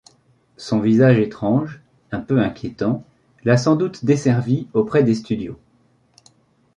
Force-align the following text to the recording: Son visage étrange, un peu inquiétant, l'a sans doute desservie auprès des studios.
Son 0.57 0.79
visage 0.79 1.19
étrange, 1.19 1.79
un 2.11 2.21
peu 2.21 2.39
inquiétant, 2.41 3.03
l'a 3.43 3.55
sans 3.55 3.75
doute 3.75 4.03
desservie 4.03 4.67
auprès 4.73 5.03
des 5.03 5.13
studios. 5.13 5.59